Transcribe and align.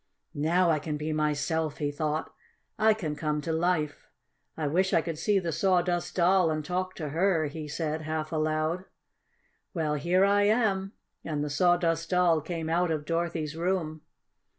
"Now 0.33 0.71
I 0.71 0.79
can 0.79 0.97
be 0.97 1.13
myself," 1.13 1.77
he 1.77 1.91
thought. 1.91 2.33
"I 2.79 2.95
can 2.95 3.15
come 3.15 3.39
to 3.41 3.53
life. 3.53 4.07
I 4.57 4.65
wish 4.65 4.93
I 4.93 5.01
could 5.03 5.19
see 5.19 5.37
the 5.37 5.51
Sawdust 5.51 6.15
Doll 6.15 6.49
and 6.49 6.65
talk 6.65 6.95
to 6.95 7.09
her," 7.09 7.45
he 7.45 7.67
said 7.67 8.01
half 8.01 8.31
aloud. 8.31 8.85
"Well, 9.75 9.93
here 9.93 10.25
I 10.25 10.45
am," 10.45 10.93
and 11.23 11.43
the 11.43 11.51
Sawdust 11.51 12.09
Doll 12.09 12.41
came 12.41 12.67
out 12.67 12.89
of 12.89 13.05
Dorothy's 13.05 13.55
room. 13.55 14.01